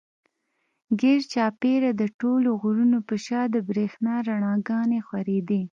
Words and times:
ګېر 1.01 1.21
چاپېره 1.33 1.89
د 2.01 2.03
ټولو 2.19 2.49
غرونو 2.61 2.97
پۀ 3.07 3.17
شا 3.25 3.41
د 3.53 3.55
برېښنا 3.69 4.15
رڼاګانې 4.27 4.99
خورېدې 5.07 5.61